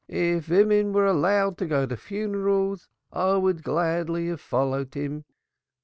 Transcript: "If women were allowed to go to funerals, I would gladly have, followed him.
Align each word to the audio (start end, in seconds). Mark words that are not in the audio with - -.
"If 0.07 0.49
women 0.49 0.93
were 0.93 1.05
allowed 1.05 1.59
to 1.59 1.67
go 1.67 1.85
to 1.85 1.95
funerals, 1.95 2.89
I 3.13 3.35
would 3.35 3.61
gladly 3.61 4.29
have, 4.29 4.41
followed 4.41 4.95
him. 4.95 5.25